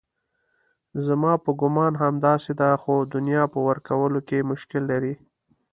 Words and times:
زما 1.05 1.33
په 1.43 1.51
ګومان 1.61 1.93
همداسې 2.03 2.51
ده 2.59 2.69
خو 2.81 2.93
دنیا 3.15 3.43
په 3.53 3.59
ورکولو 3.67 4.19
کې 4.27 4.47
مشکل 4.51 4.83
لري. 4.91 5.13